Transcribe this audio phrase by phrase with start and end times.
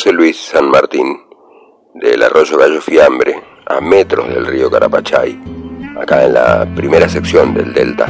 [0.00, 1.18] José Luis San Martín,
[1.92, 5.38] del Arroyo Gallo Fiambre, a metros del río Carapachay,
[6.00, 8.06] acá en la primera sección del Delta.